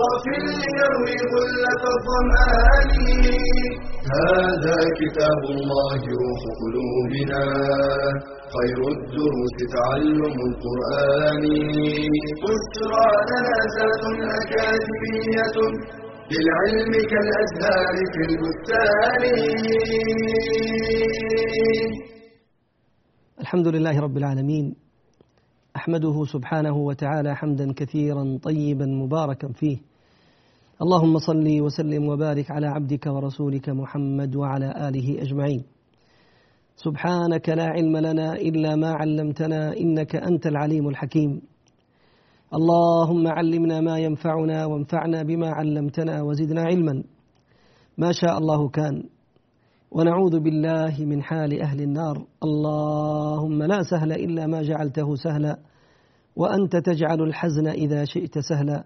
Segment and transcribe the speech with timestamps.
[0.00, 2.90] صاف ليروي غلة الظمآن.
[4.16, 7.42] هذا كتاب الله روح قلوبنا.
[8.54, 11.44] خير الدروس تعلم القرآن.
[12.42, 14.02] بشرى لنا زاد
[14.40, 15.56] أكاديمية
[16.32, 19.22] للعلم كالأزهار في البستان.
[23.40, 24.66] الحمد لله رب العالمين.
[25.76, 29.89] أحمده سبحانه وتعالى حمدا كثيرا طيبا مباركا فيه.
[30.82, 35.62] اللهم صل وسلم وبارك على عبدك ورسولك محمد وعلى آله أجمعين.
[36.76, 41.42] سبحانك لا علم لنا إلا ما علمتنا إنك أنت العليم الحكيم.
[42.54, 47.02] اللهم علمنا ما ينفعنا وانفعنا بما علمتنا وزدنا علما.
[47.98, 49.02] ما شاء الله كان.
[49.90, 52.24] ونعوذ بالله من حال أهل النار.
[52.44, 55.58] اللهم لا سهل إلا ما جعلته سهلا.
[56.36, 58.84] وأنت تجعل الحزن إذا شئت سهلا.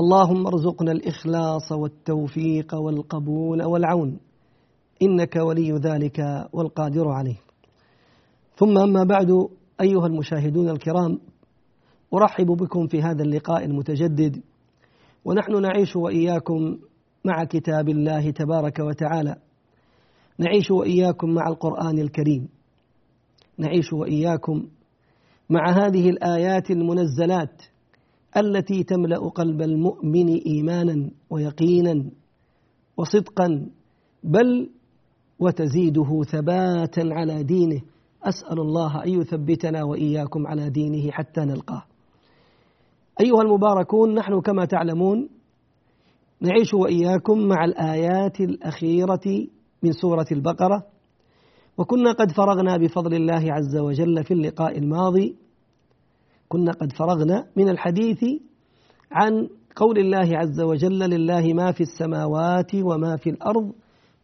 [0.00, 4.18] اللهم ارزقنا الإخلاص والتوفيق والقبول والعون.
[5.02, 6.18] إنك ولي ذلك
[6.52, 7.36] والقادر عليه.
[8.56, 9.30] ثم أما بعد
[9.80, 11.18] أيها المشاهدون الكرام
[12.14, 14.42] أرحب بكم في هذا اللقاء المتجدد
[15.24, 16.78] ونحن نعيش وإياكم
[17.24, 19.36] مع كتاب الله تبارك وتعالى.
[20.38, 22.48] نعيش وإياكم مع القرآن الكريم.
[23.58, 24.68] نعيش وإياكم
[25.50, 27.62] مع هذه الآيات المنزلات.
[28.36, 32.10] التي تملأ قلب المؤمن إيمانا ويقينا
[32.96, 33.66] وصدقا
[34.24, 34.70] بل
[35.38, 37.80] وتزيده ثباتا على دينه.
[38.22, 41.82] أسأل الله أن يثبتنا وإياكم على دينه حتى نلقاه.
[43.20, 45.28] أيها المباركون نحن كما تعلمون
[46.40, 49.46] نعيش وإياكم مع الآيات الأخيرة
[49.82, 50.86] من سورة البقرة
[51.78, 55.36] وكنا قد فرغنا بفضل الله عز وجل في اللقاء الماضي
[56.48, 58.24] كنا قد فرغنا من الحديث
[59.12, 63.72] عن قول الله عز وجل لله ما في السماوات وما في الأرض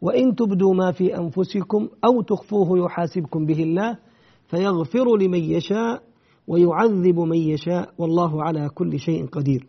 [0.01, 3.97] وإن تبدوا ما في أنفسكم أو تخفوه يحاسبكم به الله
[4.47, 6.03] فيغفر لمن يشاء
[6.47, 9.67] ويعذب من يشاء والله على كل شيء قدير.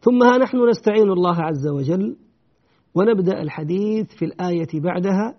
[0.00, 2.16] ثم ها نحن نستعين الله عز وجل
[2.94, 5.34] ونبدأ الحديث في الآية بعدها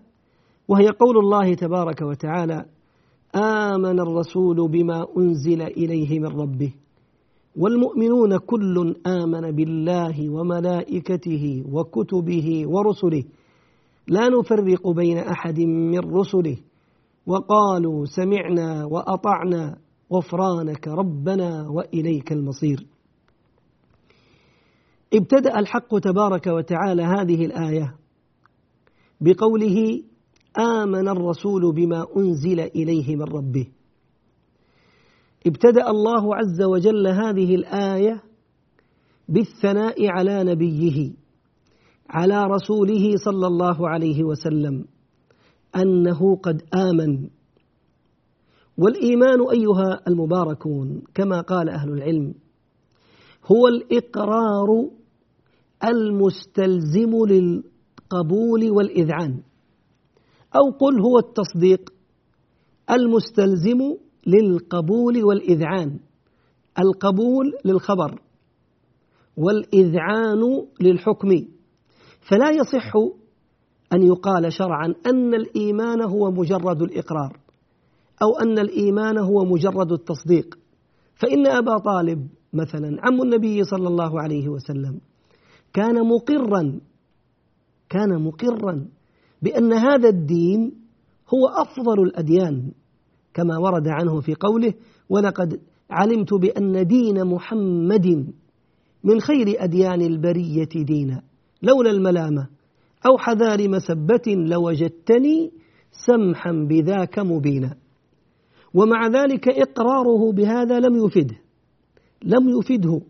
[0.68, 2.66] وهي قول الله تبارك وتعالى
[3.36, 6.74] آمن الرسول بما أنزل إليه من ربه
[7.56, 13.24] والمؤمنون كل آمن بالله وملائكته وكتبه ورسله.
[14.08, 16.58] لا نفرق بين أحد من رسله.
[17.28, 19.78] وقالوا سمعنا وأطعنا
[20.14, 22.88] غفرانك ربنا وإليك المصير.
[25.14, 27.96] ابتدأ الحق تبارك وتعالى هذه الآية
[29.22, 30.04] بقوله
[30.60, 33.68] آمن الرسول بما أنزل إليه من ربه.
[35.48, 38.22] ابتدأ الله عز وجل هذه الآية
[39.30, 41.12] بالثناء على نبيه
[42.10, 44.86] على رسوله صلى الله عليه وسلم
[45.76, 47.30] أنه قد آمن
[48.78, 52.34] والإيمان أيها المباركون كما قال أهل العلم
[53.52, 54.90] هو الإقرار
[55.84, 59.42] المستلزم للقبول والإذعان
[60.56, 61.94] أو قل هو التصديق
[62.90, 63.80] المستلزم
[64.28, 66.00] للقبول والإذعان.
[66.80, 68.22] القبول للخبر
[69.38, 71.30] والإذعان للحكم.
[72.30, 72.96] فلا يصح
[73.94, 77.38] أن يقال شرعا أن الإيمان هو مجرد الإقرار
[78.24, 80.60] أو أن الإيمان هو مجرد التصديق.
[81.16, 85.00] فإن أبا طالب مثلا عم النبي صلى الله عليه وسلم
[85.74, 86.80] كان مقرا
[87.90, 88.88] كان مقرا
[89.42, 90.72] بأن هذا الدين
[91.34, 92.72] هو أفضل الأديان
[93.34, 94.74] كما ورد عنه في قوله
[95.10, 95.60] ولقد
[95.90, 98.34] علمت بأن دين محمد
[99.04, 101.22] من خير أديان البرية دينا
[101.64, 102.48] لولا الملامة
[103.06, 105.52] أو حذار مسبة لوجدتني
[105.92, 107.76] سمحا بذاك مبينا.
[108.74, 111.36] ومع ذلك إقراره بهذا لم يفده
[112.24, 113.02] لم يفده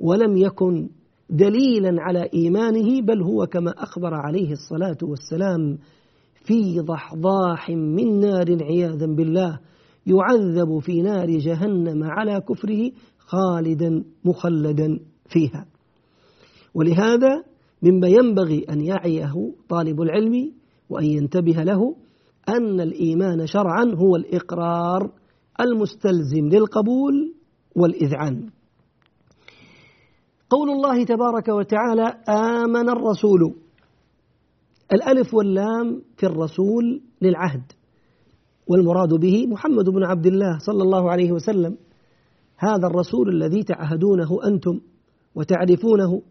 [0.00, 0.88] ولم يكن
[1.34, 5.78] دليلا على إيمانه بل هو كما أخبر عليه الصلاة والسلام
[6.44, 9.58] في ضحضاح من نار عياذا بالله
[10.06, 14.98] يعذب في نار جهنم على كفره خالدا مخلدا
[15.28, 15.66] فيها.
[16.74, 17.44] ولهذا
[17.82, 20.52] مما ينبغي أن يعيه طالب العلم
[20.90, 21.96] وأن ينتبه له
[22.48, 25.10] أن الإيمان شرعا هو الإقرار
[25.60, 27.34] المستلزم للقبول
[27.76, 28.50] والإذعان.
[30.50, 33.54] قول الله تبارك وتعالى آمن الرسول.
[34.92, 37.62] الألف واللام في الرسول للعهد.
[38.66, 41.76] والمراد به محمد بن عبد الله صلى الله عليه وسلم.
[42.56, 44.80] هذا الرسول الذي تعهدونه أنتم
[45.34, 46.22] وتعرفونه.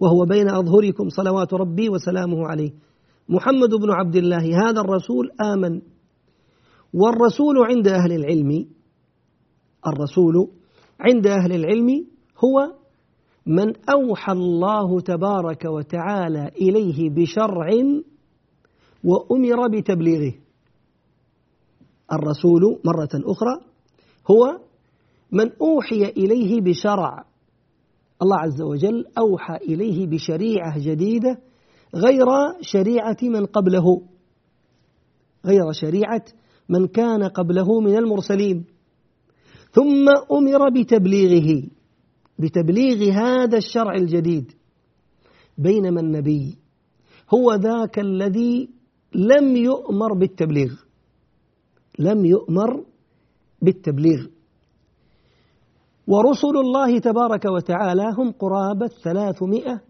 [0.00, 2.72] وهو بين أظهركم صلوات ربي وسلامه عليه.
[3.28, 5.80] محمد بن عبد الله هذا الرسول آمن.
[6.94, 8.66] والرسول عند أهل العلم
[9.86, 10.48] الرسول
[11.00, 12.06] عند أهل العلم
[12.44, 12.77] هو
[13.48, 17.68] من أوحى الله تبارك وتعالى إليه بشرع
[19.04, 20.34] وأمر بتبليغه.
[22.12, 23.60] الرسول مرة أخرى
[24.30, 24.60] هو
[25.32, 27.24] من أوحي إليه بشرع.
[28.22, 31.38] الله عز وجل أوحى إليه بشريعة جديدة
[31.94, 32.26] غير
[32.60, 34.02] شريعة من قبله
[35.46, 36.24] غير شريعة
[36.68, 38.64] من كان قبله من المرسلين.
[39.70, 41.77] ثم أمر بتبليغه.
[42.38, 44.52] بتبليغ هذا الشرع الجديد
[45.58, 46.58] بينما النبي
[47.34, 48.68] هو ذاك الذي
[49.14, 50.72] لم يؤمر بالتبليغ.
[51.98, 52.84] لم يؤمر
[53.62, 54.26] بالتبليغ.
[56.06, 59.80] ورسل الله تبارك وتعالى هم قرابة ثلاثمائة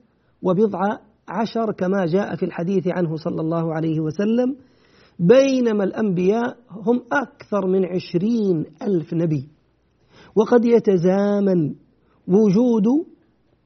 [0.42, 0.80] وبضع
[1.28, 4.56] عشر كما جاء في الحديث عنه صلى الله عليه وسلم
[5.18, 9.48] بينما الأنبياء هم أكثر من عشرين ألف نبي.
[10.36, 11.74] وقد يتزامن
[12.28, 12.84] وجود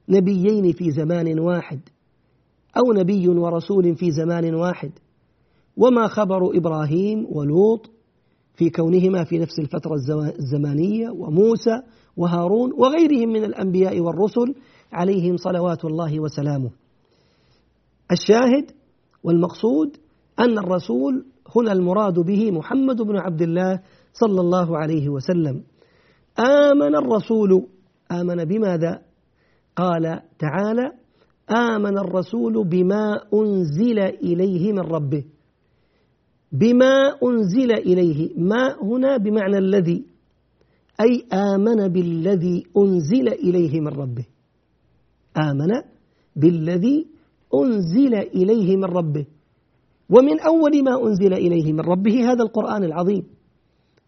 [0.08, 1.80] نبيين في زمان واحد
[2.76, 4.90] أو نبي ورسول في زمان واحد.
[5.76, 7.90] وما خبر إبراهيم ولوط
[8.54, 9.94] في كونهما في نفس الفترة
[10.38, 11.82] الزمانية وموسى
[12.16, 14.54] وهارون وغيرهم من الأنبياء والرسل
[14.92, 16.70] عليهم صلوات الله وسلامه.
[18.12, 18.70] الشاهد
[19.24, 19.96] والمقصود
[20.40, 21.24] أن الرسول
[21.56, 23.80] هنا المراد به محمد بن عبد الله
[24.12, 25.62] صلى الله عليه وسلم.
[26.38, 27.66] آمن الرسول
[28.20, 29.02] آمن بماذا؟
[29.76, 30.92] قال تعالى
[31.50, 35.24] آمن الرسول بما أنزل إليه من ربه.
[36.52, 40.04] بما أنزل إليه ما هنا بمعنى الذي؟
[41.00, 44.24] أي آمن بالذي أنزل إليه من ربه.
[45.36, 45.82] آمن
[46.36, 47.06] بالذي
[47.54, 49.26] أنزل إليه من ربه.
[50.10, 53.26] ومن أول ما أنزل إليه من ربه هذا القرآن العظيم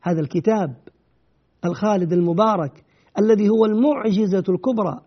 [0.01, 0.77] هذا الكتاب
[1.65, 2.84] الخالد المبارك.
[3.19, 5.01] الذي هو المعجزة الكبرى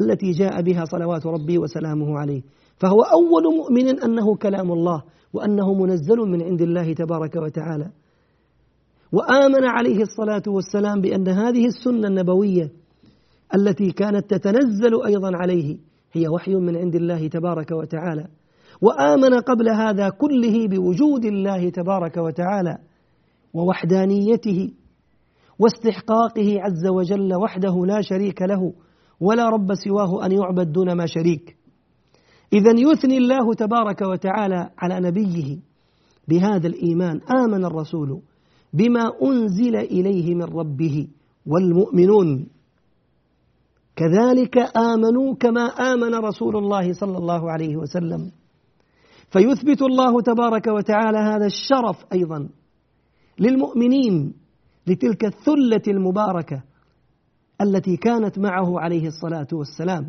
[0.00, 2.42] التي جاء بها صلوات ربي وسلامه عليه.
[2.76, 5.02] فهو أول مؤمن أنه كلام الله
[5.32, 7.90] وأنه منزل من عند الله تبارك وتعالى.
[9.12, 12.70] وآمن عليه الصلاة والسلام بأن هذه السنة النبوية
[13.54, 15.78] التي كانت تتنزل أيضا عليه
[16.12, 18.26] هي وحي من عند الله تبارك وتعالى.
[18.80, 22.78] وآمن قبل هذا كله بوجود الله تبارك وتعالى
[23.54, 24.70] ووحدانيته
[25.58, 28.72] واستحقاقه عز وجل وحده لا شريك له
[29.20, 31.56] ولا رب سواه أن يعبد دون ما شريك.
[32.52, 35.58] إذا يثني الله تبارك وتعالى على نبيه
[36.28, 37.20] بهذا الإيمان.
[37.44, 38.20] آمن الرسول
[38.72, 41.08] بما أنزل إليه من ربه
[41.46, 42.46] والمؤمنون.
[43.96, 48.30] كذلك آمنوا كما آمن رسول الله صلى الله عليه وسلم.
[49.30, 52.48] فيثبت الله تبارك وتعالى هذا الشرف أيضا
[53.38, 54.43] للمؤمنين.
[54.86, 56.62] لتلك الثلة المباركة
[57.60, 60.08] التي كانت معه عليه الصلاة والسلام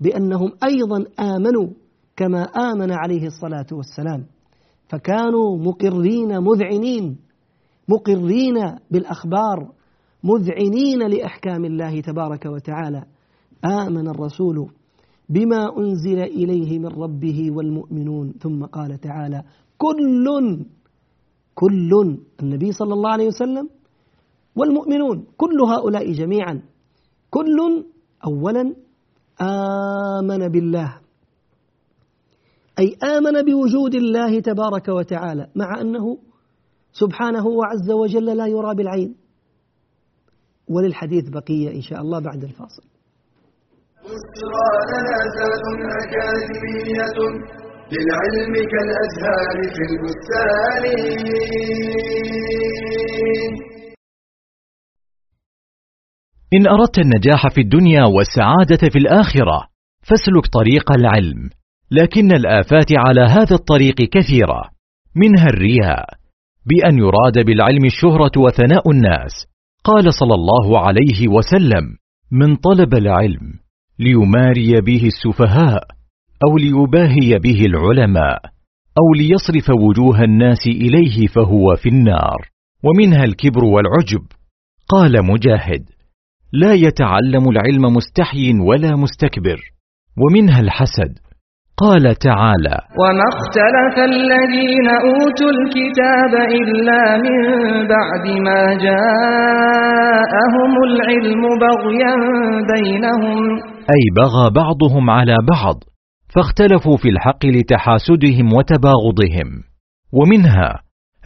[0.00, 1.68] بأنهم أيضا آمنوا
[2.16, 4.26] كما آمن عليه الصلاة والسلام.
[4.88, 7.18] فكانوا مقرين مذعنين
[7.88, 8.54] مقرين
[8.90, 9.72] بالأخبار
[10.24, 13.04] مذعنين لأحكام الله تبارك وتعالى.
[13.64, 14.70] آمن الرسول
[15.28, 18.32] بما أنزل إليه من ربه والمؤمنون.
[18.40, 19.42] ثم قال تعالى
[19.78, 20.26] كل
[21.54, 23.68] كل النبي صلى الله عليه وسلم
[24.56, 26.62] والمؤمنون كل هؤلاء جميعا
[27.30, 27.84] كل
[28.24, 28.74] أولا
[29.40, 31.00] آمن بالله.
[32.78, 36.18] أي آمن بوجود الله تبارك وتعالى مع أنه
[36.92, 39.16] سبحانه وعز وجل لا يرى بالعين.
[40.68, 42.82] وللحديث بقية إن شاء الله بعد الفاصل.
[47.92, 50.84] للعلم كالأزهار في البستان.
[56.54, 59.68] إن أردت النجاح في الدنيا والسعادة في الآخرة
[60.02, 61.50] فاسلك طريق العلم
[61.90, 64.62] لكن الآفات على هذا الطريق كثيرة
[65.16, 66.06] منها الرياء
[66.66, 69.46] بأن يراد بالعلم الشهرة وثناء الناس
[69.84, 71.84] قال صلى الله عليه وسلم
[72.32, 73.52] من طلب العلم
[73.98, 75.82] ليماري به السفهاء
[76.44, 78.40] أو ليباهي به العلماء
[78.98, 82.48] أو ليصرف وجوه الناس إليه فهو في النار
[82.84, 84.26] ومنها الكبر والعجب.
[84.88, 85.84] قال مجاهد
[86.52, 89.58] لا يتعلم العلم مستحي ولا مستكبر.
[90.22, 91.26] ومنها الحسد.
[91.78, 97.40] قال تعالى وما اختلف الذين أوتوا الكتاب إلا من
[97.88, 102.14] بعد ما جاءهم العلم بغيا
[102.74, 103.38] بينهم.
[103.94, 105.76] أي بغى بعضهم على بعض
[106.34, 109.48] فاختلفوا في الحق لتحاسدهم وتباغضهم.
[110.12, 110.70] ومنها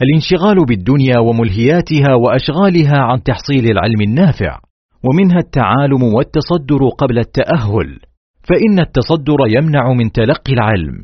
[0.01, 4.70] الانشغال بالدنيا وملهياتها وأشغالها عن تحصيل العلم النافع.
[5.03, 7.99] ومنها التعالم والتصدر قبل التأهل
[8.43, 11.01] فإن التصدر يمنع من تلقي العلم.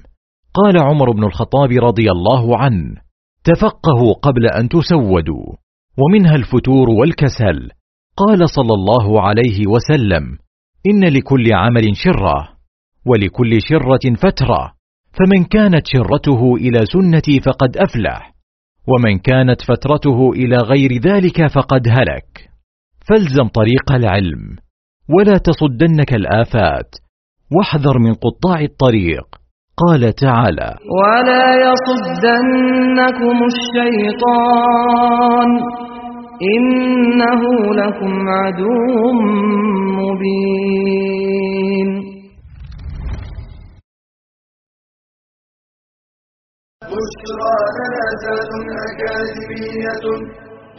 [0.54, 2.96] قال عمر بن الخطاب رضي الله عنه
[3.44, 5.46] تفقهوا قبل أن تسودوا
[5.98, 7.70] ومنها الفتور والكسل.
[8.18, 10.24] قال صلى الله عليه وسلم
[10.88, 12.50] إن لكل عمل شرة
[13.06, 14.74] ولكل شرة فترة
[15.14, 18.34] فمن كانت شرته إلى سنتي فقد أفلح
[18.88, 22.50] ومن كانت فترته إلى غير ذلك فقد هلك.
[23.10, 24.56] فالزم طريق العلم
[25.16, 26.90] ولا تصدنك الآفات
[27.56, 29.28] واحذر من قطاع الطريق.
[29.78, 35.50] قال تعالى ولا يصدنكم الشيطان
[36.56, 37.42] إنه
[37.74, 39.14] لكم عدو
[40.00, 41.08] مبين.
[46.82, 47.58] بشرى
[48.90, 50.06] أكاديمية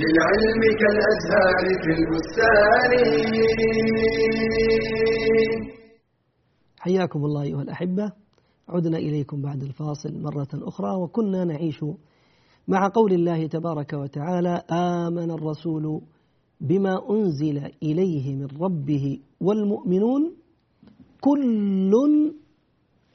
[0.03, 2.93] للعلم كالأزهار في البستان.
[6.79, 8.13] حياكم الله أيها الأحبة.
[8.69, 11.85] عدنا إليكم بعد الفاصل مرة أخرى وكنا نعيش
[12.69, 16.01] مع قول الله تبارك وتعالى آمن الرسول
[16.61, 20.33] بما أنزل إليه من ربه والمؤمنون
[21.21, 21.93] كل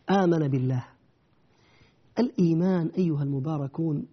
[0.09, 0.85] آمن بالله.
[2.19, 4.07] الإيمان أيها المباركون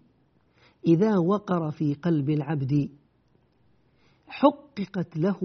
[0.86, 2.88] إذا وقر في قلب العبد
[4.28, 5.38] حققت له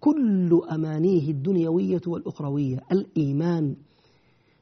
[0.00, 3.76] كل أمانيه الدنيوية والأخروية الإيمان.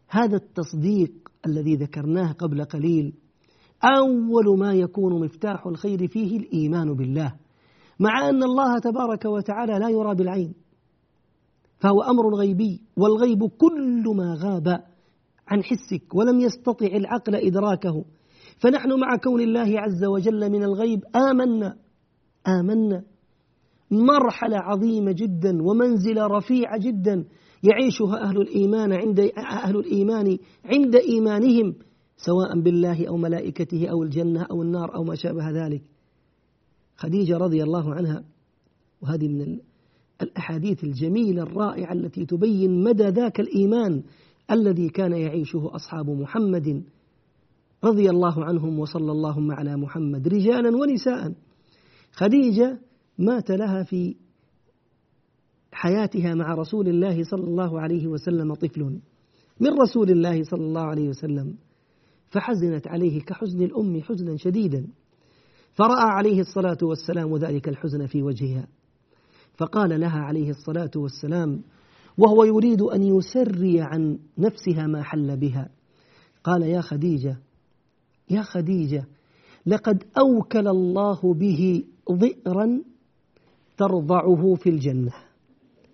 [0.08, 1.12] هذا التصديق
[1.46, 3.14] الذي ذكرناه قبل قليل
[3.84, 7.34] أول ما يكون مفتاح الخير فيه الإيمان بالله
[8.00, 10.54] مع أن الله تبارك وتعالى لا يرى بالعين.
[11.78, 14.68] فهو أمر غيبي والغيب كل ما غاب
[15.48, 18.04] عن حسك ولم يستطع العقل إدراكه.
[18.58, 21.00] فنحن مع كون الله عز وجل من الغيب.
[21.16, 21.76] آمنا.
[22.48, 23.02] آمنا.
[23.90, 27.24] مرحلة عظيمة جدا ومنزلة رفيعة جدا
[27.62, 31.74] يعيشها أهل الإيمان عند أهل الإيمان عند إيمانهم
[32.16, 35.82] سواء بالله أو ملائكته أو الجنة أو النار أو ما شابه ذلك.
[36.96, 38.24] خديجة رضي الله عنها
[39.02, 39.58] وهذه من
[40.22, 44.02] الأحاديث الجميلة الرائعة التي تبين مدى ذاك الإيمان
[44.50, 46.84] الذي كان يعيشه أصحاب محمد
[47.84, 51.32] رضي الله عنهم وصلى اللهم على محمد رجالا ونساء.
[52.12, 52.78] خديجة
[53.18, 54.16] مات لها في
[55.72, 59.00] حياتها مع رسول الله صلى الله عليه وسلم طفل
[59.60, 61.56] من رسول الله صلى الله عليه وسلم
[62.30, 64.86] فحزنت عليه كحزن الأم حزنا شديدا.
[65.72, 68.66] فرأى عليه الصلاة والسلام ذلك الحزن في وجهها.
[69.56, 71.62] فقال لها عليه الصلاة والسلام
[72.18, 75.70] وهو يريد أن يسري عن نفسها ما حل بها.
[76.44, 77.36] قال يا خديجة
[78.30, 79.04] يا خديجة
[79.66, 82.82] لقد أوكل الله به ضئرا
[83.78, 85.12] ترضعه في الجنة.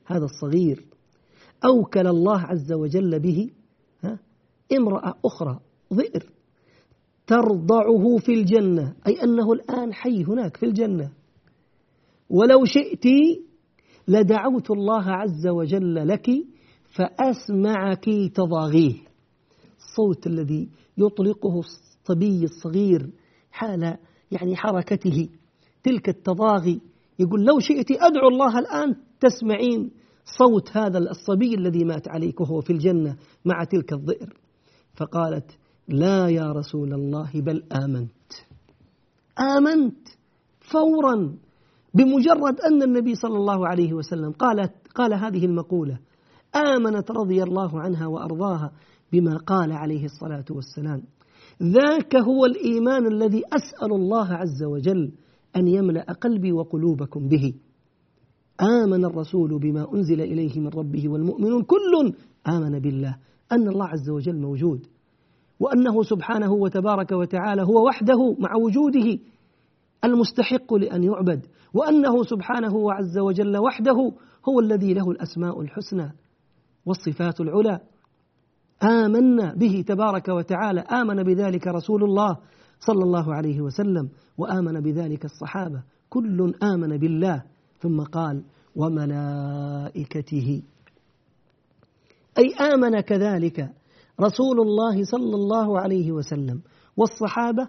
[0.07, 0.85] هذا الصغير.
[1.65, 3.51] أوكل الله عز وجل به
[4.77, 5.61] امرأة أخرى
[5.95, 6.31] ضئر
[7.27, 8.95] ترضعه في الجنة.
[9.07, 11.13] أي أنه الآن حي هناك في الجنة.
[12.31, 13.05] ولو شئت
[14.09, 16.31] لدعوت الله عز وجل لك
[16.97, 18.05] فأسمعك
[18.35, 18.95] تضاغيه.
[19.79, 20.69] الصوت الذي
[20.99, 21.61] يطلقه
[22.09, 23.11] الصبي الصغير
[23.51, 23.97] حال
[24.31, 25.29] يعني حركته.
[25.83, 26.81] تلك التضاغي.
[27.19, 29.91] يقول لو شئت أدعو الله الآن تسمعين
[30.25, 34.35] صوت هذا الصبي الذي مات عليك وهو في الجنة مع تلك الضئر.
[34.95, 35.51] فقالت
[35.89, 38.33] لا يا رسول الله بل آمنت.
[39.57, 40.09] آمنت
[40.61, 41.37] فورا
[41.95, 45.99] بمجرد أن النبي صلى الله عليه وسلم قالت قال هذه المقولة
[46.57, 48.73] آمنت رضي الله عنها وأرضاها
[49.13, 51.03] بما قال عليه الصلاة والسلام.
[51.63, 55.13] ذاك هو الإيمان الذي أسأل الله عز وجل
[55.57, 57.55] أن يملأ قلبي وقلوبكم به.
[58.61, 62.15] آمن الرسول بما أنزل إليه من ربه والمؤمنون كل
[62.49, 63.17] آمن بالله
[63.53, 64.87] أن الله عز وجل موجود
[65.61, 69.19] وأنه سبحانه وتبارك وتعالى هو وحده مع وجوده
[70.05, 74.13] المستحق لأن يعبد وأنه سبحانه وعز وجل وحده
[74.49, 76.13] هو الذي له الأسماء الحسنى
[76.87, 77.81] والصفات العلى.
[78.83, 80.81] آمنا به تبارك وتعالى.
[80.81, 82.37] آمن بذلك رسول الله
[82.81, 84.09] صلى الله عليه وسلم
[84.39, 85.83] وآمن بذلك الصحابة.
[86.11, 87.43] كل آمن بالله.
[87.81, 88.45] ثم قال
[88.77, 90.63] وملائكته.
[92.39, 93.71] أي آمن كذلك
[94.21, 96.63] رسول الله صلى الله عليه وسلم.
[96.97, 97.69] والصحابة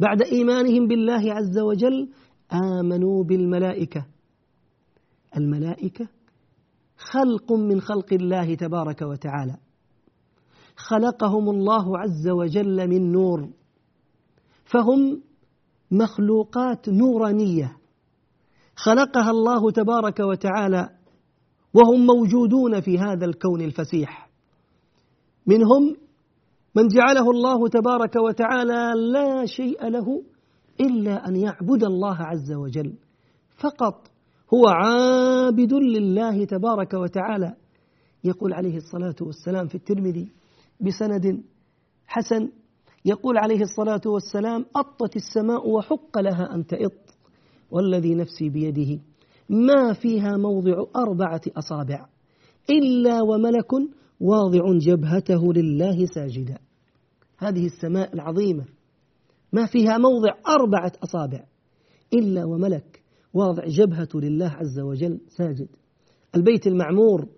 [0.00, 2.08] بعد إيمانهم بالله عز وجل
[2.52, 4.06] آمنوا بالملائكة.
[5.36, 6.08] الملائكة
[6.96, 9.56] خلق من خلق الله تبارك وتعالى.
[10.88, 13.48] خلقهم الله عز وجل من نور.
[14.64, 15.22] فهم
[15.90, 17.76] مخلوقات نورانية.
[18.76, 20.88] خلقها الله تبارك وتعالى
[21.74, 24.30] وهم موجودون في هذا الكون الفسيح.
[25.46, 25.96] منهم
[26.74, 30.22] من جعله الله تبارك وتعالى لا شيء له
[30.80, 32.94] إلا أن يعبد الله عز وجل.
[33.58, 34.10] فقط
[34.54, 37.54] هو عابد لله تبارك وتعالى.
[38.24, 40.28] يقول عليه الصلاة والسلام في الترمذي
[40.80, 41.42] بسند
[42.06, 42.48] حسن
[43.04, 47.16] يقول عليه الصلاة والسلام أطت السماء وحق لها أن تئط
[47.70, 49.02] والذي نفسي بيده.
[49.48, 52.06] ما فيها موضع أربعة أصابع
[52.70, 53.72] إلا وملك
[54.20, 56.58] واضع جبهته لله ساجدا.
[57.38, 58.64] هذه السماء العظيمة.
[59.52, 61.44] ما فيها موضع أربعة أصابع
[62.14, 63.02] إلا وملك
[63.34, 65.68] واضع جبهته لله عز وجل ساجد.
[66.36, 67.28] البيت المعمور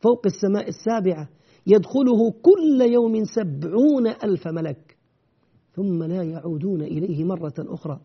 [0.00, 1.28] فوق السماء السابعة
[1.68, 4.96] يدخله كل يوم سبعون ألف ملك
[5.72, 8.00] ثم لا يعودون إليه مرة أخرى.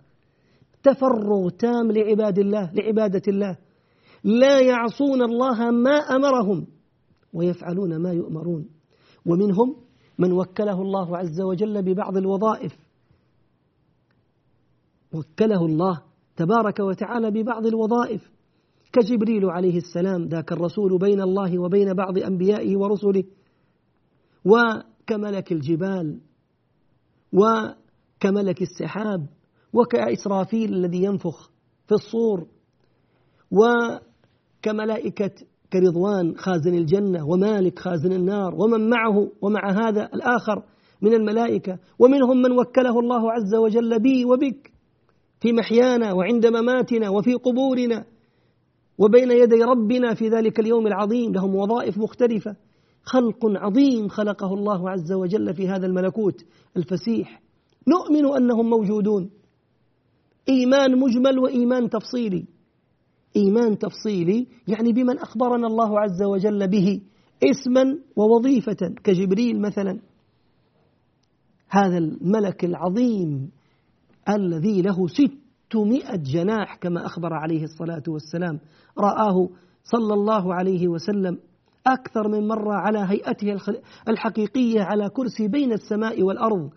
[0.83, 3.57] تفرغ تام لعباد الله لعبادة الله.
[4.23, 6.67] لا يعصون الله ما أمرهم
[7.33, 8.69] ويفعلون ما يؤمرون.
[9.25, 9.75] ومنهم
[10.19, 12.73] من وكله الله عز وجل ببعض الوظائف.
[15.13, 16.01] وكله الله
[16.35, 18.31] تبارك وتعالى ببعض الوظائف.
[18.93, 23.23] كجبريل عليه السلام ذاك الرسول بين الله وبين بعض أنبيائه ورسله.
[24.45, 26.19] وكملك الجبال
[27.33, 29.25] وكملك السحاب
[29.73, 31.49] وكإسرافيل الذي ينفخ
[31.87, 32.47] في الصور
[33.51, 35.31] وكملائكة
[35.73, 40.63] كرضوان خازن الجنة ومالك خازن النار ومن معه ومع هذا الآخر
[41.01, 44.71] من الملائكة ومنهم من وكله الله عز وجل بي وبك
[45.41, 48.05] في محيانا وعند مماتنا وفي قبورنا
[48.97, 51.33] وبين يدي ربنا في ذلك اليوم العظيم.
[51.33, 52.55] لهم وظائف مختلفة.
[53.03, 56.45] خلق عظيم خلقه الله عز وجل في هذا الملكوت
[56.77, 57.41] الفسيح.
[57.87, 59.29] نؤمن أنهم موجودون.
[60.49, 62.45] إيمان مجمل وإيمان تفصيلي.
[63.35, 67.01] إيمان تفصيلي يعني بمن أخبرنا الله عز وجل به
[67.43, 69.99] اسما ووظيفة كجبريل مثلا.
[71.69, 73.51] هذا الملك العظيم
[74.29, 78.59] الذي له ستمائة جناح كما أخبر عليه الصلاة والسلام.
[78.97, 79.49] رآه
[79.83, 81.39] صلى الله عليه وسلم
[81.87, 83.57] أكثر من مرة على هيئته
[84.07, 86.69] الحقيقية على كرسي بين السماء والأرض.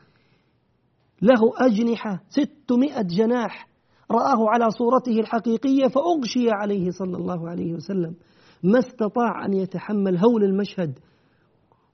[1.22, 3.68] له أجنحة ستمائة جناح
[4.10, 8.14] رآه على صورته الحقيقية فأغشي عليه صلى الله عليه وسلم.
[8.62, 10.98] ما استطاع أن يتحمل هول المشهد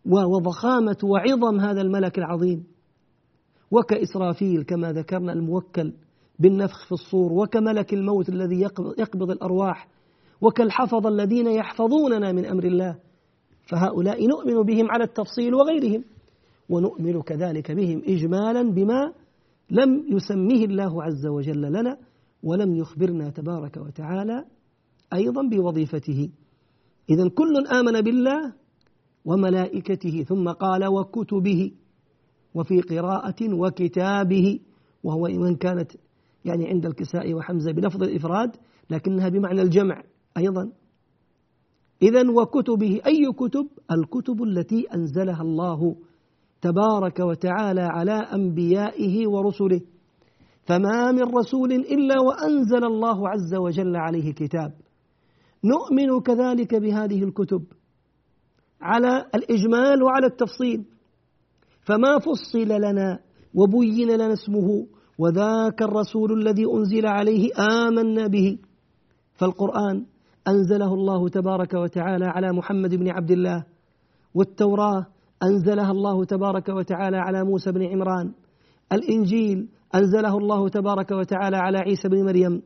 [0.06, 2.64] وضخامة وعظم هذا الملك العظيم.
[3.70, 5.92] وكإسرافيل كما ذكرنا الموكل
[6.38, 8.60] بالنفخ في الصور وكملك الموت الذي
[8.98, 9.88] يقبض الأرواح.
[10.42, 12.98] وكالحفظ الذين يحفظوننا من أمر الله.
[13.62, 16.04] فهؤلاء نؤمن بهم على التفصيل وغيرهم
[16.68, 19.12] ونؤمن كذلك بهم إجمالا بما
[19.70, 21.96] لم يسميه الله عز وجل لنا
[22.42, 24.44] ولم يخبرنا تبارك وتعالى
[25.12, 26.30] أيضا بوظيفته.
[27.10, 28.52] إذا كل آمن بالله
[29.24, 31.72] وملائكته ثم قال وكتبه
[32.54, 34.60] وفي قراءة وكتابه
[35.04, 35.92] وهو وإن كانت
[36.44, 38.56] يعني عند الكساء وحمزة بلفظ الإفراد
[38.90, 40.02] لكنها بمعنى الجمع.
[40.36, 40.72] أيضا.
[42.02, 45.96] إذا وكتبه أي كتب؟ الكتب التي أنزلها الله
[46.62, 49.80] تبارك وتعالى على أنبيائه ورسله.
[50.64, 54.72] فما من رسول إلا وأنزل الله عز وجل عليه كتاب.
[55.64, 57.64] نؤمن كذلك بهذه الكتب
[58.80, 60.84] على الإجمال وعلى التفصيل.
[61.80, 63.18] فما فصل لنا
[63.54, 64.86] وبين لنا اسمه
[65.18, 68.58] وذاك الرسول الذي أنزل عليه آمنا به.
[69.34, 70.06] فالقرآن
[70.48, 73.64] أنزله الله تبارك وتعالى على محمد بن عبد الله.
[74.34, 75.06] والتوراة
[75.42, 78.32] أنزلها الله تبارك وتعالى على موسى بن عمران.
[78.92, 82.62] الإنجيل أنزله الله تبارك وتعالى على عيسى بن مريم.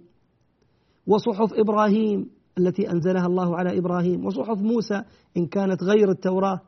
[1.06, 4.26] وصحف إبراهيم التي أنزلها الله على إبراهيم.
[4.26, 5.02] وصحف موسى
[5.36, 6.60] إن كانت غير التوراة.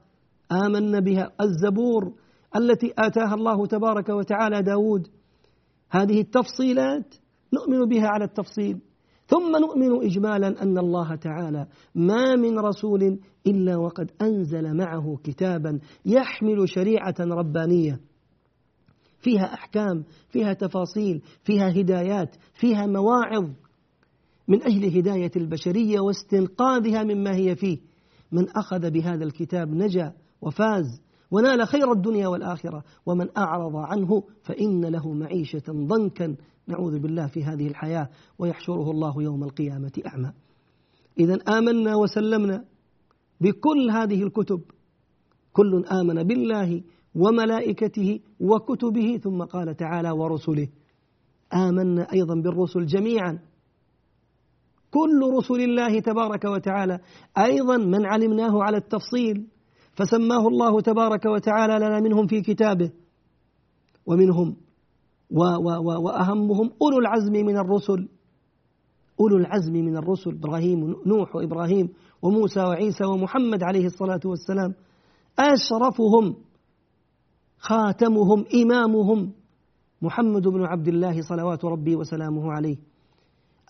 [0.52, 1.30] آمنا بها.
[1.40, 2.12] الزبور
[2.56, 5.08] التي آتاها الله تبارك وتعالى داود.
[5.90, 7.14] هذه التفصيلات
[7.54, 8.80] نؤمن بها على التفصيل.
[9.28, 16.68] ثم نؤمن إجمالا أن الله تعالى ما من رسول إلا وقد أنزل معه كتابا يحمل
[16.68, 18.00] شريعة ربانية.
[19.20, 23.50] فيها أحكام فيها تفاصيل فيها هدايات فيها مواعظ
[24.48, 27.78] من أجل هداية البشرية واستنقاذها مما هي فيه.
[28.32, 30.12] من أخذ بهذا الكتاب نجا
[30.42, 36.36] وفاز ونال خير الدنيا والآخرة ومن أعرض عنه فإن له معيشة ضنكا
[36.68, 40.33] نعوذ بالله في هذه الحياة ويحشره الله يوم القيامة أعمى.
[41.18, 42.64] إذا آمنا وسلمنا
[43.40, 44.61] بكل هذه الكتب.
[45.52, 46.83] كل آمن بالله
[47.14, 50.68] وملائكته وكتبه ثم قال تعالى ورسله.
[51.54, 53.38] آمنا أيضا بالرسل جميعا.
[54.90, 57.00] كل رسل الله تبارك وتعالى.
[57.38, 59.46] أيضا من علمناه على التفصيل
[59.92, 62.90] فسماه الله تبارك وتعالى لنا منهم في كتابه.
[64.07, 64.57] ومنهم
[65.30, 68.08] وأهمهم أولو العزم من الرسل.
[69.20, 70.30] أولو العزم من الرسل.
[70.30, 71.88] إبراهيم نوح وإبراهيم
[72.22, 74.74] وموسى وعيسى ومحمد عليه الصلاة والسلام.
[75.38, 76.36] أشرفهم
[77.58, 79.32] خاتمهم إمامهم
[80.02, 82.76] محمد بن عبد الله صلوات ربي وسلامه عليه.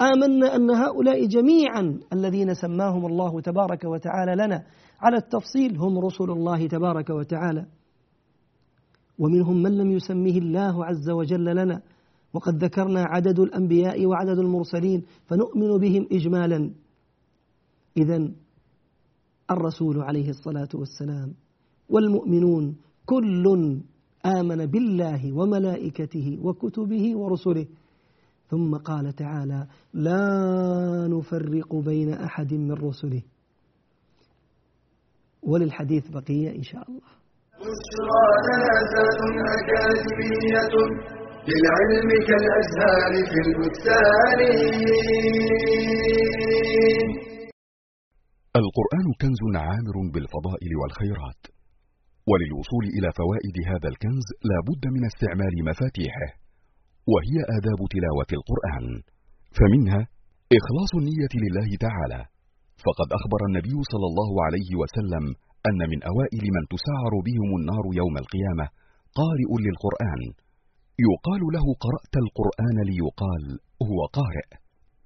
[0.01, 4.65] آمنا أن هؤلاء جميعا الذين سماهم الله تبارك وتعالى لنا
[5.01, 7.67] على التفصيل هم رسل الله تبارك وتعالى.
[9.19, 11.83] ومنهم من لم يسمه الله عز وجل لنا
[12.35, 16.71] وقد ذكرنا عدد الأنبياء وعدد المرسلين فنؤمن بهم إجمالا.
[17.97, 18.31] إذا
[19.51, 21.35] الرسول عليه الصلاة والسلام
[21.89, 22.77] والمؤمنون
[23.07, 23.45] كل
[24.27, 27.67] آمن بالله وملائكته وكتبه ورسله.
[28.49, 33.23] ثم قال تعالى لا نفرق بين أحد من رسله.
[35.43, 37.18] وللحديث بقية إن شاء الله.
[39.57, 40.75] أكاديمية
[41.49, 44.41] للعلم كالأزهار في البستان.
[48.63, 51.43] القرآن كنز عامر بالفضائل والخيرات
[52.31, 56.29] وللوصول إلى فوائد هذا الكنز لا بد من استعمال مفاتيحه
[57.13, 58.87] وهي آداب تلاوة القرآن.
[59.57, 60.01] فمنها
[60.59, 62.21] إخلاص النية لله تعالى
[62.87, 65.25] فقد أخبر النبي صلى الله عليه وسلم
[65.69, 68.67] أن من أوائل من تسعر بهم النار يوم القيامة
[69.21, 70.23] قارئ للقرآن.
[71.09, 73.45] يقال له قرأت القرآن ليقال
[73.91, 74.49] هو قارئ.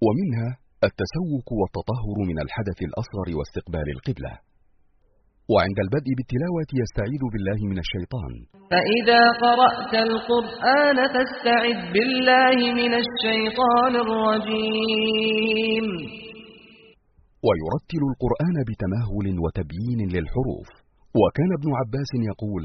[0.04, 0.48] ومنها
[0.88, 4.32] التسوك والتطهر من الحدث الأصغر واستقبال القبلة.
[5.52, 8.32] وعند البدء بالتلاوة يستعيذ بالله من الشيطان.
[8.72, 15.86] فإذا قرأت القرآن فاستعذ بالله من الشيطان الرجيم.
[17.46, 20.68] ويرتل القرآن بتمهل وتبيين للحروف.
[21.22, 22.64] وكان ابن عباس يقول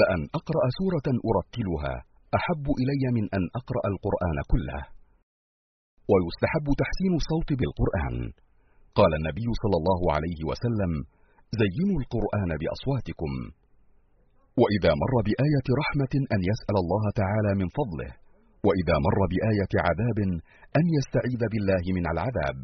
[0.00, 1.94] لأن أقرأ سورة أرتلها
[2.38, 4.82] أحب إلي من أن أقرأ القرآن كله.
[6.10, 8.16] ويستحب تحسين الصوت بالقرآن.
[8.98, 10.92] قال النبي صلى الله عليه وسلم
[11.62, 13.32] زينوا القرآن بأصواتكم.
[14.62, 18.10] وإذا مر بآية رحمة أن يسأل الله تعالى من فضله.
[18.66, 20.18] وإذا مر بآية عذاب
[20.78, 22.60] أن يستعيذ بالله من العذاب.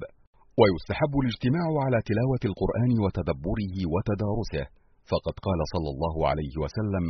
[0.61, 4.65] ويستحب الاجتماع على تلاوة القرآن وتدبره وتدارسه.
[5.11, 7.05] فقد قال صلى الله عليه وسلم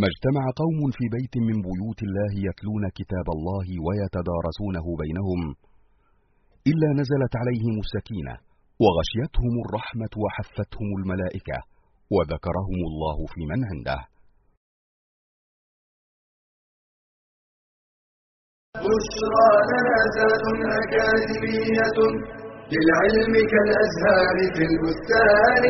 [0.00, 5.40] ما اجتمع قوم في بيت من بيوت الله يتلون كتاب الله ويتدارسونه بينهم
[6.70, 8.34] إلا نزلت عليهم السكينة
[8.84, 11.58] وغشيتهم الرحمة وحفتهم الملائكة
[12.14, 14.00] وذكرهم الله في من عنده.
[18.84, 20.44] بشرى جنازات
[20.82, 21.98] أكاديمية
[22.72, 25.64] للعلم كالأزهار في البستان.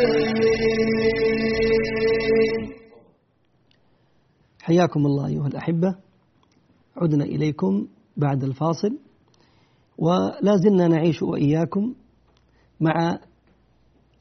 [4.62, 5.96] حياكم الله أيها الأحبة.
[6.96, 8.98] عدنا إليكم بعد الفاصل
[9.98, 11.94] ولا زلنا نعيش وإياكم
[12.80, 13.18] مع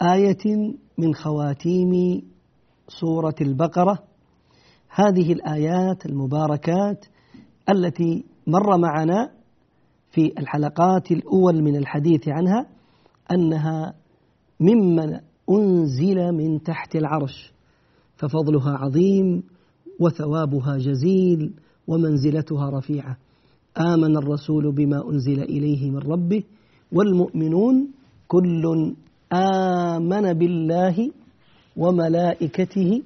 [0.01, 2.21] آية من خواتيم
[2.87, 4.03] سورة البقرة.
[4.89, 7.05] هذه الآيات المباركات
[7.69, 9.31] التي مر معنا
[10.11, 12.67] في الحلقات الأول من الحديث عنها
[13.31, 13.93] أنها
[14.59, 17.53] ممن أنزل من تحت العرش
[18.17, 19.43] ففضلها عظيم
[19.99, 21.53] وثوابها جزيل
[21.87, 23.17] ومنزلتها رفيعة.
[23.77, 26.43] آمن الرسول بما أنزل إليه من ربه
[26.91, 27.87] والمؤمنون
[28.27, 28.93] كل
[29.33, 31.11] آمن بالله
[31.77, 33.01] وملائكته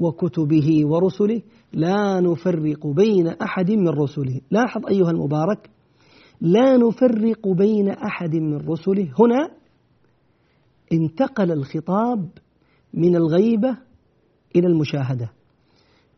[0.00, 4.40] وكتبه ورسله لا نفرق بين أحد من رسله.
[4.50, 5.70] لاحظ أيها المبارك
[6.40, 9.12] لا نفرق بين أحد من رسله.
[9.18, 9.50] هنا
[10.92, 12.28] انتقل الخطاب
[12.94, 13.76] من الغيبة
[14.56, 15.30] إلى المشاهدة.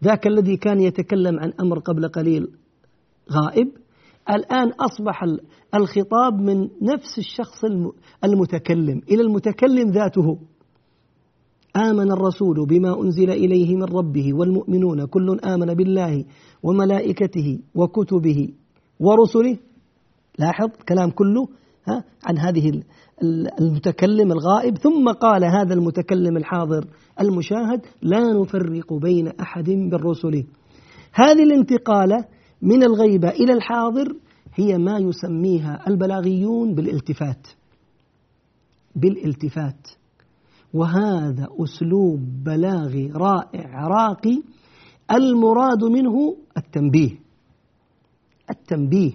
[0.05, 2.49] ذاك الذي كان يتكلم عن أمر قبل قليل
[3.33, 3.69] غائب
[4.31, 5.25] الآن أصبح
[5.75, 7.65] الخطاب من نفس الشخص
[8.25, 9.01] المتكلم.
[9.11, 10.39] إلى المتكلم ذاته.
[11.77, 16.25] آمن الرسول بما أنزل إليه من ربه والمؤمنون كل آمن بالله
[16.63, 18.49] وملائكته وكتبه
[19.01, 19.59] ورسله.
[20.39, 21.49] لاحظ كلام كله
[21.89, 22.83] ها عن هذه
[23.61, 24.79] المتكلم الغائب.
[24.79, 26.85] ثم قال هذا المتكلم الحاضر
[27.21, 30.45] المشاهد لا نفرق بين أحد رسله
[31.13, 32.25] هذه الانتقالة
[32.63, 34.17] من الغيبة إلى الحاضر
[34.55, 37.47] هي ما يسميها البلاغيون بالالتفات.
[38.97, 40.02] بالالتفات.
[40.75, 44.43] وهذا أسلوب بلاغي رائع راقي
[45.11, 47.19] المراد منه التنبيه.
[48.51, 49.13] التنبيه.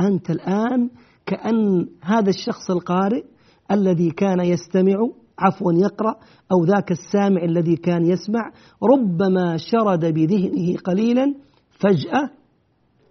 [0.00, 0.90] أنت الآن
[1.26, 3.24] كأن هذا الشخص القارئ
[3.70, 4.96] الذي كان يستمع
[5.38, 6.16] عفوا يقرأ
[6.52, 11.34] أو ذاك السامع الذي كان يسمع ربما شرد بذهنه قليلا
[11.80, 12.30] فجأة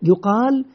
[0.04, 0.65] يقال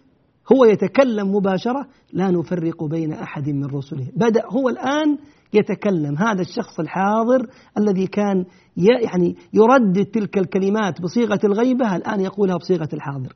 [0.52, 4.06] هو يتكلم مباشرة لا نفرق بين أحد من رسله.
[4.16, 5.18] بدأ هو الآن
[5.52, 6.16] يتكلم.
[6.18, 7.46] هذا الشخص الحاضر
[7.78, 8.44] الذي كان
[8.76, 13.32] يعني يردد تلك الكلمات بصيغة الغيبة الآن يقولها بصيغة الحاضر.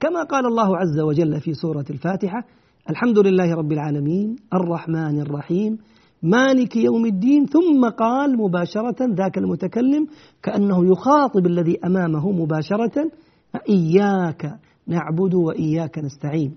[0.00, 2.44] كما قال الله عز وجل في سورة الفاتحة
[2.90, 5.78] الحمد لله رب العالمين الرحمن الرحيم
[6.22, 10.06] مالك يوم الدين ثم قال مباشرة ذاك المتكلم
[10.42, 13.10] كأنه يخاطب الذي أمامه مباشرة
[13.68, 16.54] إياك نعبد وإياك نستعين.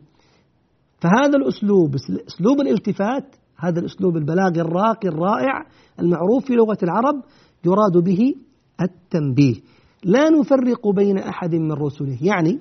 [1.01, 1.95] فهذا الأسلوب
[2.27, 5.65] أسلوب الالتفات هذا الأسلوب البلاغي الراقي الرائع
[5.99, 7.21] المعروف في لغة العرب
[7.65, 8.35] يراد به
[8.81, 9.55] التنبيه.
[10.03, 12.59] لا نفرق بين أحد من رسله يعني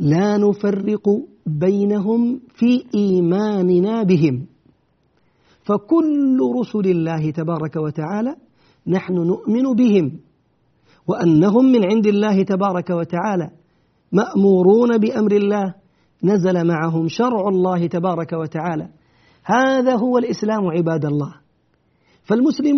[0.00, 1.08] لا نفرق
[1.46, 4.46] بينهم في إيماننا بهم.
[5.62, 8.36] فكل رسل الله تبارك وتعالى
[8.86, 10.20] نحن نؤمن بهم
[11.06, 13.50] وأنهم من عند الله تبارك وتعالى
[14.12, 15.74] مأمورون بأمر الله.
[16.24, 18.88] نزل معهم شرع الله تبارك وتعالى.
[19.48, 21.34] هذا هو الإسلام عباد الله.
[22.28, 22.76] فالمسلم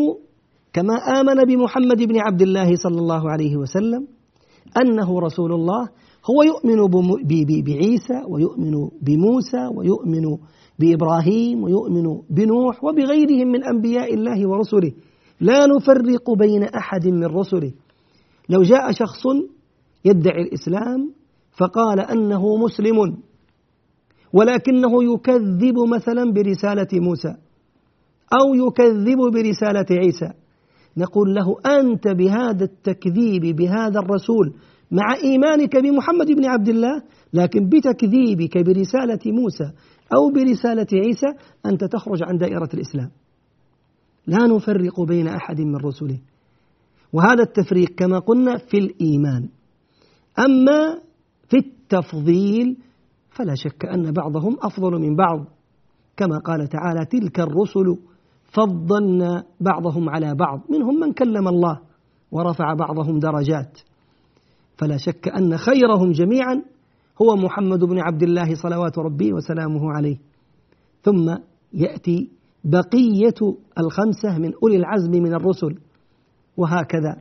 [0.72, 4.06] كما آمن بمحمد بن عبد الله صلى الله عليه وسلم
[4.82, 5.88] أنه رسول الله
[6.30, 6.78] هو يؤمن
[7.66, 10.38] بعيسى ويؤمن بموسى ويؤمن
[10.78, 14.92] بإبراهيم ويؤمن بنوح وبغيرهم من أنبياء الله ورسله.
[15.40, 17.72] لا نفرق بين أحد من رسله.
[18.48, 19.22] لو جاء شخص
[20.04, 21.12] يدعي الإسلام
[21.58, 23.16] فقال أنه مسلم.
[24.32, 27.34] ولكنه يكذب مثلا برسالة موسى
[28.40, 30.30] أو يكذب برسالة عيسى.
[30.96, 34.54] نقول له أنت بهذا التكذيب بهذا الرسول
[34.90, 37.02] مع إيمانك بمحمد بن عبد الله
[37.34, 39.72] لكن بتكذيبك برسالة موسى
[40.14, 41.26] أو برسالة عيسى
[41.66, 43.10] أنت تخرج عن دائرة الإسلام.
[44.26, 46.18] لا نفرق بين أحد من رسله.
[47.12, 49.48] وهذا التفريق كما قلنا في الإيمان.
[50.38, 50.98] أما
[51.48, 52.76] في التفضيل
[53.30, 55.44] فلا شك أن بعضهم أفضل من بعض.
[56.16, 57.96] كما قال تعالى تلك الرسل
[58.52, 60.60] فضلنا بعضهم على بعض.
[60.70, 61.80] منهم من كلم الله
[62.32, 63.78] ورفع بعضهم درجات.
[64.76, 66.62] فلا شك أن خيرهم جميعا
[67.22, 70.16] هو محمد بن عبد الله صلوات ربي وسلامه عليه.
[71.02, 71.34] ثم
[71.72, 72.30] يأتي
[72.64, 75.78] بقية الخمسة من أولي العزم من الرسل.
[76.56, 77.16] وهكذا.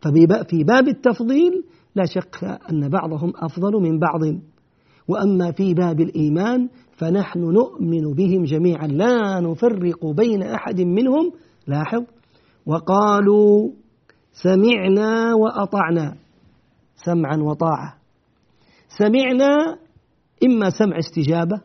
[0.00, 4.20] ففي باب التفضيل لا شك أن بعضهم أفضل من بعض.
[5.10, 8.86] وأما في باب الإيمان فنحن نؤمن بهم جميعا.
[8.86, 11.32] لا نفرق بين أحد منهم.
[11.66, 12.02] لاحظ.
[12.66, 13.70] وقالوا
[14.32, 16.16] سمعنا وأطعنا.
[17.04, 17.94] سمعا وطاعة.
[18.98, 19.78] سمعنا
[20.44, 21.60] إما سمع استجابة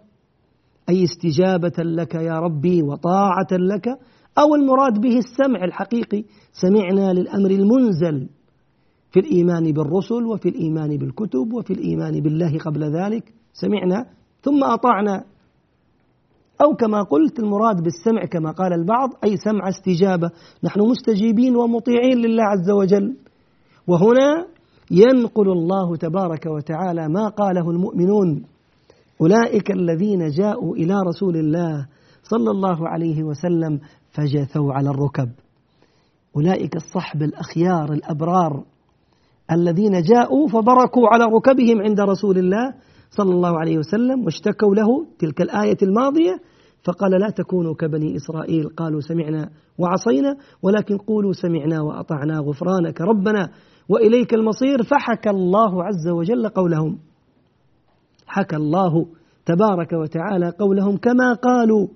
[0.89, 3.88] أي استجابة لك يا ربي وطاعة لك
[4.39, 6.23] أو المراد به السمع الحقيقي.
[6.51, 8.29] سمعنا للأمر المنزل
[9.12, 13.34] في الإيمان بالرسل وفي الإيمان بالكتب وفي الإيمان بالله قبل ذلك.
[13.56, 14.06] سمعنا
[14.41, 15.24] ثم أطعنا.
[16.62, 20.32] أو كما قلت المراد بالسمع كما قال البعض أي سمع استجابة.
[20.63, 23.18] نحن مستجيبين ومطيعين لله عز وجل.
[23.88, 24.46] وهنا
[24.91, 28.44] ينقل الله تبارك وتعالى ما قاله المؤمنون.
[29.22, 31.88] أولئك الذين جاءوا إلى رسول الله
[32.24, 33.80] صلى الله عليه وسلم
[34.12, 35.30] فجثوا على الركب.
[36.36, 38.63] أولئك الصحب الأخيار الأبرار
[39.52, 42.74] الذين جاءوا فبركوا على ركبهم عند رسول الله
[43.10, 46.39] صلى الله عليه وسلم واشتكوا له تلك الآية الماضية
[46.84, 48.68] فقال لا تكونوا كبني إسرائيل.
[48.68, 53.50] قالوا سمعنا وعصينا ولكن قولوا سمعنا وأطعنا غفرانك ربنا
[53.89, 54.84] وإليك المصير.
[54.84, 57.00] فحكى الله عز وجل قولهم.
[58.28, 59.06] حكى الله
[59.46, 61.88] تبارك وتعالى قولهم كما قالوا.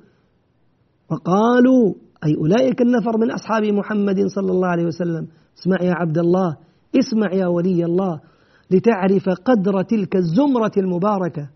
[1.12, 1.94] وقالوا
[2.26, 5.28] أي أولئك النفر من أصحاب محمد صلى الله عليه وسلم.
[5.60, 6.58] اسمع يا عبد الله
[7.00, 8.20] اسمع يا ولي الله.
[8.72, 11.50] لتعرف قدر تلك الزمرة المباركة.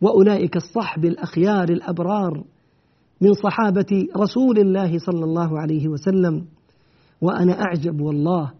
[0.00, 2.44] وأولئك الصحب الأخيار الأبرار
[3.20, 6.46] من صحابة رسول الله صلى الله عليه وسلم.
[7.20, 8.52] وأنا أعجب والله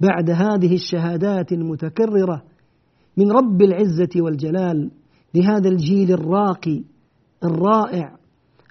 [0.00, 2.42] بعد هذه الشهادات المتكررة
[3.16, 4.90] من رب العزة والجلال
[5.34, 6.82] لهذا الجيل الراقي
[7.44, 8.16] الرائع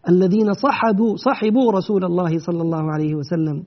[0.10, 3.64] الذين صحبوا صحبوا رسول الله صلى الله عليه وسلم.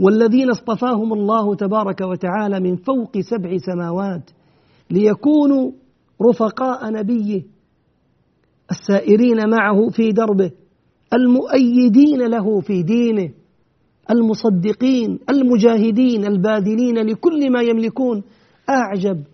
[0.00, 4.30] والذين اصطفاهم الله تبارك وتعالى من فوق سبع سماوات
[4.90, 5.70] ليكونوا
[6.28, 7.42] رفقاء نبيه
[8.70, 10.50] السائرين معه في دربه
[11.12, 13.30] المؤيدين له في دينه
[14.10, 18.22] المصدقين المجاهدين الباذلين لكل ما يملكون.
[18.70, 19.24] أعجب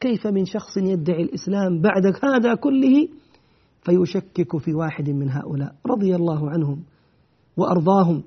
[0.00, 3.08] كيف من شخص يدعي الإسلام بعد هذا كله
[3.82, 6.82] فيشكك في واحد من هؤلاء رضي الله عنهم
[7.56, 8.22] وأرضاهم.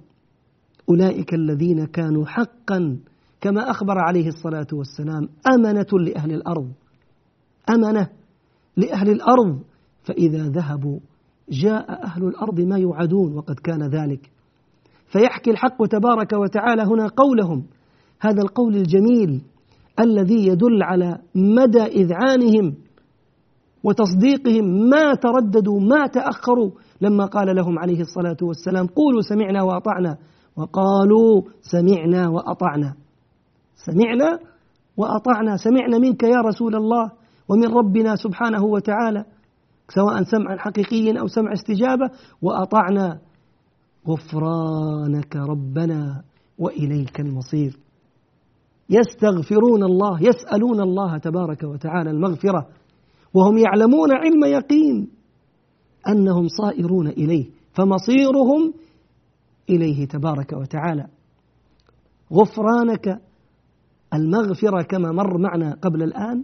[0.89, 2.98] أولئك الذين كانوا حقا
[3.41, 6.71] كما أخبر عليه الصلاة والسلام أمنة لأهل الأرض.
[7.69, 8.10] أمنة
[8.78, 9.60] لأهل الأرض.
[10.04, 11.00] فإذا ذهبوا
[11.50, 14.30] جاء أهل الأرض ما يوعدون وقد كان ذلك.
[15.08, 17.63] فيحكي الحق تبارك وتعالى هنا قولهم.
[18.21, 19.41] هذا القول الجميل
[20.00, 22.76] الذي يدل على مدى إذعانهم
[23.84, 24.89] وتصديقهم.
[24.89, 26.71] ما ترددوا ما تأخروا.
[27.02, 30.17] لما قال لهم عليه الصلاة والسلام قولوا سمعنا وأطعنا.
[30.58, 32.96] وقالوا سمعنا وأطعنا.
[33.76, 34.39] سمعنا
[34.98, 35.58] وأطعنا.
[35.58, 37.12] سمعنا منك يا رسول الله
[37.50, 39.26] ومن ربنا سبحانه وتعالى
[39.89, 42.10] سواء سمعا حقيقيا أو سمع استجابة.
[42.41, 43.20] وأطعنا
[44.08, 46.24] غفرانك ربنا
[46.60, 47.78] وإليك المصير.
[48.89, 52.68] يستغفرون الله يسألون الله تبارك وتعالى المغفرة.
[53.34, 55.08] وهم يعلمون علم يقين
[56.08, 58.74] أنهم صائرون إليه فمصيرهم
[59.69, 61.08] إليه تبارك وتعالى.
[62.34, 63.21] غفرانك
[64.13, 66.43] المغفرة كما مر معنا قبل الآن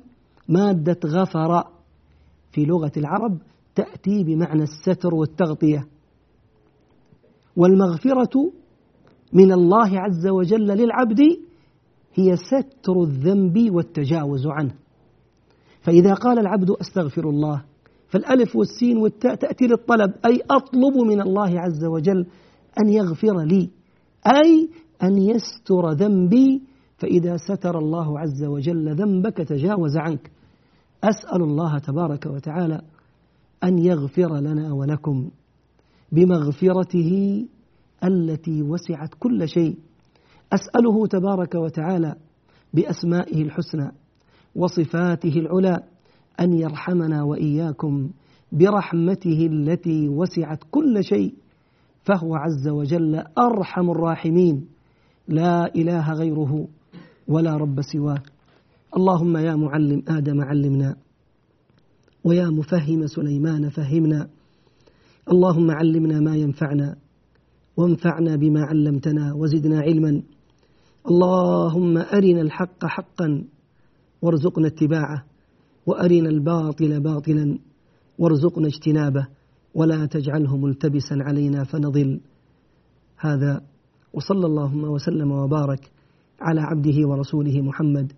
[0.49, 1.63] مادة غفر
[2.51, 3.38] في لغة العرب
[3.75, 5.88] تأتي بمعنى الستر والتغطية.
[7.55, 8.51] والمغفرة
[9.34, 11.19] من الله عز وجل للعبد
[12.13, 14.75] هي ستر الذنب والتجاوز عنه.
[15.81, 17.63] فإذا قال العبد أستغفر الله
[18.07, 22.25] فالألف والسين والتاء تأتي للطلب أي أطلب من الله عز وجل
[22.79, 23.69] أن يغفر لي
[24.27, 24.69] أي
[25.03, 26.62] أن يستر ذنبي
[26.97, 30.31] فإذا ستر الله عز وجل ذنبك تجاوز عنك.
[31.03, 32.81] أسأل الله تبارك وتعالى
[33.63, 35.29] أن يغفر لنا ولكم
[36.12, 37.45] بمغفرته
[38.03, 39.77] التي وسعت كل شيء.
[40.53, 42.15] أسأله تبارك وتعالى
[42.73, 43.91] بأسمائه الحسنى
[44.55, 45.79] وصفاته العلى
[46.39, 48.10] أن يرحمنا وإياكم
[48.51, 51.34] برحمته التي وسعت كل شيء.
[52.04, 54.68] فهو عز وجل أرحم الراحمين.
[55.28, 56.68] لا إله غيره
[57.28, 58.24] ولا رب سواه.
[58.98, 60.96] اللهم يا معلم آدم علمنا
[62.24, 64.30] ويا مفهم سليمان فهمنا.
[65.32, 66.96] اللهم علمنا ما ينفعنا
[67.78, 70.22] وانفعنا بما علمتنا وزدنا علما.
[71.10, 73.44] اللهم أرنا الحق حقا
[74.22, 75.26] وارزقنا اتباعه
[75.86, 77.60] وأرنا الباطل باطلا
[78.20, 79.28] وارزقنا اجتنابه.
[79.75, 82.19] ولا تجعله ملتبسا علينا فنضل.
[83.17, 83.62] هذا
[84.13, 85.91] وصلى اللهم وسلم وبارك
[86.41, 88.12] على عبده ورسوله محمد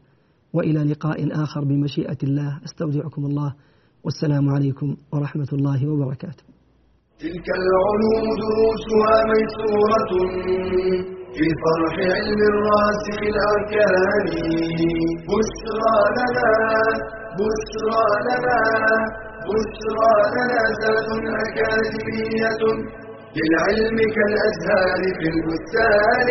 [0.54, 2.60] وإلى لقاء آخر بمشيئة الله.
[2.66, 3.54] أستودعكم الله.
[4.04, 6.44] والسلام عليكم ورحمة الله وبركاته.
[7.20, 10.12] تلك العلوم دروسها ميسورة
[11.36, 14.26] في فرح علم الراسخ الأركان.
[15.30, 16.52] بشرى لنا
[17.40, 18.60] بشرى لنا
[19.48, 21.10] بشرى لنا ذات
[21.44, 22.62] أكاديمية
[23.38, 26.28] للعلم كالأزهار في البستان.